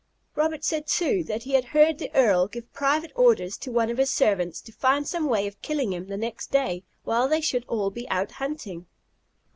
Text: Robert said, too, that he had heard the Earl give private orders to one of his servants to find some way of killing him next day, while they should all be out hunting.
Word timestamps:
Robert 0.35 0.63
said, 0.63 0.87
too, 0.87 1.23
that 1.25 1.43
he 1.43 1.53
had 1.53 1.63
heard 1.63 1.99
the 1.99 2.09
Earl 2.15 2.47
give 2.47 2.73
private 2.73 3.11
orders 3.15 3.55
to 3.57 3.71
one 3.71 3.91
of 3.91 3.99
his 3.99 4.09
servants 4.09 4.59
to 4.61 4.71
find 4.71 5.05
some 5.07 5.27
way 5.29 5.45
of 5.45 5.61
killing 5.61 5.93
him 5.93 6.07
next 6.07 6.47
day, 6.49 6.81
while 7.03 7.27
they 7.27 7.39
should 7.39 7.65
all 7.67 7.91
be 7.91 8.09
out 8.09 8.31
hunting. 8.31 8.87